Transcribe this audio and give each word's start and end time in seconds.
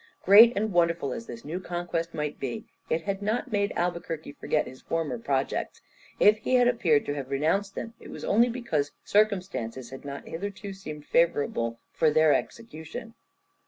Great 0.23 0.51
and 0.55 0.73
wonderful 0.73 1.13
as 1.13 1.27
this 1.27 1.45
new 1.45 1.59
conquest 1.59 2.11
might 2.11 2.39
be, 2.39 2.65
it 2.89 3.03
had 3.03 3.21
not 3.21 3.51
made 3.51 3.71
Albuquerque 3.75 4.31
forget 4.31 4.65
his 4.65 4.81
former 4.81 5.19
projects. 5.19 5.79
If 6.19 6.39
he 6.39 6.55
had 6.55 6.67
appeared 6.67 7.05
to 7.05 7.13
have 7.13 7.29
renounced 7.29 7.75
them, 7.75 7.93
it 7.99 8.09
was 8.09 8.25
only 8.25 8.49
because 8.49 8.93
circumstances 9.05 9.91
had 9.91 10.03
not 10.03 10.27
hitherto 10.27 10.73
seemed 10.73 11.05
favourable 11.05 11.77
for 11.93 12.09
their 12.09 12.33
execution. 12.33 13.13